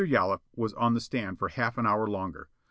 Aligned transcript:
Yollop 0.03 0.41
was 0.55 0.73
on 0.73 0.95
the 0.95 0.99
stand 0.99 1.37
for 1.37 1.49
half 1.49 1.77
an 1.77 1.85
hour 1.85 2.07
longer. 2.07 2.49